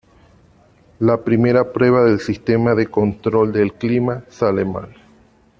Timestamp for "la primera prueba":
0.97-2.03